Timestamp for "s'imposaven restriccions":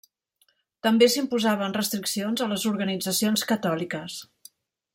1.15-2.43